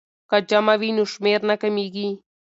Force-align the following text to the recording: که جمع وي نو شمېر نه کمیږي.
که 0.29 0.37
جمع 0.49 0.75
وي 0.81 0.89
نو 0.97 1.03
شمېر 1.13 1.39
نه 1.49 1.55
کمیږي. 1.61 2.09